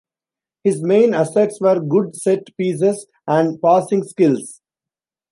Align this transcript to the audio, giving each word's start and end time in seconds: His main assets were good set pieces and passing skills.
His 0.63 0.81
main 0.81 1.13
assets 1.13 1.61
were 1.61 1.79
good 1.79 2.15
set 2.15 2.47
pieces 2.57 3.05
and 3.27 3.61
passing 3.61 4.01
skills. 4.01 4.59